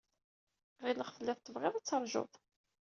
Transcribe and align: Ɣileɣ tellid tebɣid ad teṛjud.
Ɣileɣ 0.83 1.09
tellid 1.15 1.39
tebɣid 1.41 1.75
ad 1.75 1.85
teṛjud. 1.85 2.31